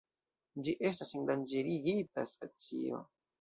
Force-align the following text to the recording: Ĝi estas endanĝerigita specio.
Ĝi 0.67 0.71
estas 0.91 1.11
endanĝerigita 1.19 2.25
specio. 2.33 3.05